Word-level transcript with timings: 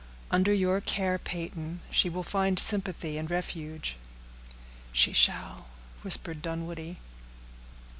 Under 0.31 0.51
your 0.51 0.81
care, 0.81 1.19
Peyton, 1.19 1.81
she 1.91 2.09
will 2.09 2.23
find 2.23 2.57
sympathy 2.57 3.19
and 3.19 3.29
refuge." 3.29 3.97
"She 4.91 5.13
shall," 5.13 5.67
whispered 6.01 6.41
Dunwoodie. 6.41 6.97